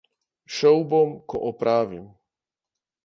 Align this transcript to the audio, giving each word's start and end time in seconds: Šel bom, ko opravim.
Šel 0.53 0.79
bom, 0.93 1.13
ko 1.33 1.43
opravim. 1.53 2.09